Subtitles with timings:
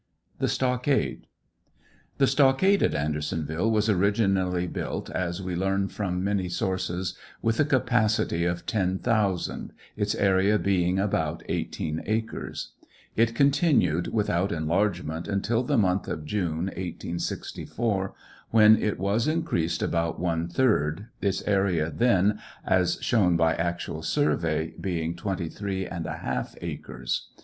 [0.39, 1.27] THE STOCKADE.
[2.17, 7.65] The stockade at Andersonville was originally built, as we learn from many sources, with a
[7.65, 12.71] capacity of 10,000, its area being about eighteen acres.
[13.15, 18.15] It con tinued without enlargement until the month of June, 1864,
[18.49, 24.73] when it was increased about one third, its area then, as shown by actual survey,
[24.81, 27.27] being 23J acres.